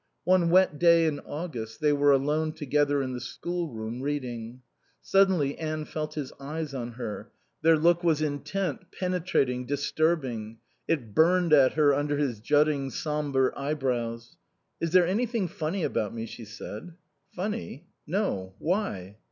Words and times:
One 0.23 0.49
wet 0.49 0.79
day 0.79 1.05
in 1.05 1.19
August 1.19 1.79
they 1.79 1.93
were 1.93 2.11
alone 2.11 2.53
together 2.53 3.03
in 3.03 3.13
the 3.13 3.19
schoolroom, 3.21 4.01
reading. 4.01 4.63
Suddenly 4.99 5.59
Anne 5.59 5.85
felt 5.85 6.15
his 6.15 6.33
eyes 6.39 6.73
on 6.73 6.93
her. 6.93 7.31
Their 7.61 7.77
look 7.77 8.03
was 8.03 8.19
intent, 8.19 8.91
penetrating, 8.91 9.67
disturbing; 9.67 10.57
it 10.87 11.13
burned 11.13 11.53
at 11.53 11.73
her 11.73 11.93
under 11.93 12.17
his 12.17 12.39
jutting, 12.39 12.89
sombre 12.89 13.53
eyebrows. 13.55 14.37
"Is 14.79 14.89
there 14.91 15.05
anything 15.05 15.47
funny 15.47 15.83
about 15.83 16.15
me?" 16.15 16.25
she 16.25 16.45
said. 16.45 16.95
"Funny? 17.35 17.85
No. 18.07 18.55
Why?" 18.57 19.17